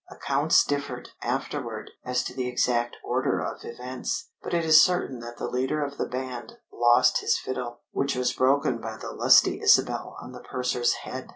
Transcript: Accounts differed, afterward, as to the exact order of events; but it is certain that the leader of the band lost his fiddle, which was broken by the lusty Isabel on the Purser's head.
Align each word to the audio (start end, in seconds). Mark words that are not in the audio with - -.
Accounts 0.09 0.65
differed, 0.65 1.09
afterward, 1.21 1.91
as 2.03 2.23
to 2.23 2.33
the 2.33 2.47
exact 2.47 2.97
order 3.03 3.39
of 3.39 3.63
events; 3.63 4.31
but 4.41 4.51
it 4.51 4.65
is 4.65 4.81
certain 4.83 5.19
that 5.19 5.37
the 5.37 5.47
leader 5.47 5.83
of 5.85 5.97
the 5.99 6.07
band 6.07 6.53
lost 6.73 7.19
his 7.19 7.37
fiddle, 7.37 7.81
which 7.91 8.15
was 8.15 8.33
broken 8.33 8.79
by 8.81 8.97
the 8.97 9.11
lusty 9.13 9.61
Isabel 9.61 10.17
on 10.19 10.31
the 10.31 10.41
Purser's 10.41 10.93
head. 10.93 11.29